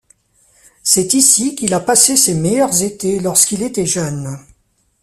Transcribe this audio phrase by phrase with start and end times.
[0.81, 4.35] C’est ici qu’il a passé ses meilleurs étés lorsqu’il était jeune.